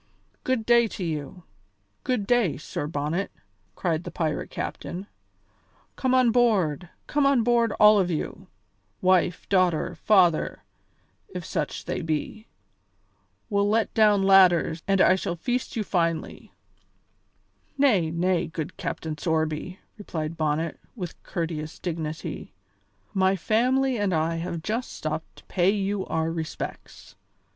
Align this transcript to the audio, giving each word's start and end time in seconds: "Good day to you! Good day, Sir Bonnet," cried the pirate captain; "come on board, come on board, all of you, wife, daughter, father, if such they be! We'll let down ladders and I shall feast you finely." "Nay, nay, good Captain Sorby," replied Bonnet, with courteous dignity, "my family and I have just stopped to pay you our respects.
"Good 0.43 0.65
day 0.65 0.87
to 0.97 1.03
you! 1.03 1.43
Good 2.03 2.25
day, 2.25 2.57
Sir 2.57 2.87
Bonnet," 2.87 3.29
cried 3.75 4.03
the 4.03 4.09
pirate 4.09 4.49
captain; 4.49 5.05
"come 5.95 6.15
on 6.15 6.31
board, 6.31 6.89
come 7.05 7.27
on 7.27 7.43
board, 7.43 7.71
all 7.73 7.99
of 7.99 8.09
you, 8.09 8.47
wife, 8.99 9.47
daughter, 9.47 9.93
father, 9.93 10.63
if 11.29 11.45
such 11.45 11.85
they 11.85 12.01
be! 12.01 12.47
We'll 13.47 13.69
let 13.69 13.93
down 13.93 14.23
ladders 14.23 14.81
and 14.87 14.99
I 15.01 15.13
shall 15.13 15.35
feast 15.35 15.75
you 15.75 15.83
finely." 15.83 16.51
"Nay, 17.77 18.09
nay, 18.09 18.47
good 18.47 18.77
Captain 18.77 19.15
Sorby," 19.19 19.77
replied 19.99 20.35
Bonnet, 20.35 20.79
with 20.95 21.21
courteous 21.21 21.77
dignity, 21.77 22.53
"my 23.13 23.35
family 23.35 23.99
and 23.99 24.15
I 24.15 24.37
have 24.37 24.63
just 24.63 24.93
stopped 24.93 25.35
to 25.35 25.43
pay 25.45 25.69
you 25.69 26.07
our 26.07 26.31
respects. 26.31 27.13